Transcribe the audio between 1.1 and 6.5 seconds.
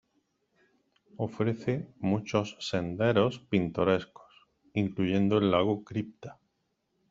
Ofrece muchos senderos pintorescos, incluyendo el lago Cripta.